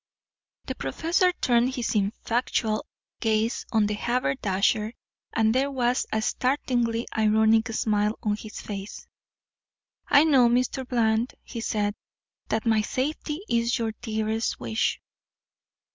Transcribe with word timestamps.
The 0.65 0.73
professor 0.73 1.31
turned 1.31 1.75
his 1.75 1.93
ineffectual 1.93 2.87
gaze 3.19 3.67
on 3.71 3.85
the 3.85 3.93
haberdasher, 3.93 4.93
and 5.31 5.53
there 5.53 5.69
was 5.69 6.07
a 6.11 6.23
startlingly 6.23 7.07
ironic 7.15 7.67
smile 7.67 8.17
on 8.23 8.35
his 8.35 8.59
face. 8.61 9.05
"I 10.07 10.23
know, 10.23 10.49
Mr. 10.49 10.87
Bland," 10.87 11.35
he 11.43 11.61
said, 11.61 11.93
"that 12.47 12.65
my 12.65 12.81
safety 12.81 13.41
is 13.47 13.77
your 13.77 13.91
dearest 14.01 14.59
wish." 14.59 14.99